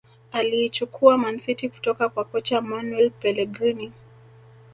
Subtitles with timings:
[0.31, 3.91] Aliichukua Man City kutoka kwa kocha Manuel Pelegrini